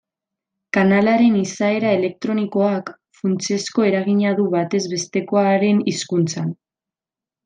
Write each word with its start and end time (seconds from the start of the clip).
Kanalaren 0.75 1.35
izaera 1.41 1.91
elektronikoak 1.97 2.89
funtsezko 3.19 3.85
eragina 3.89 4.31
du 4.39 4.47
batez 4.55 4.81
bestekoaren 4.95 5.85
hizkuntzan. 5.93 6.49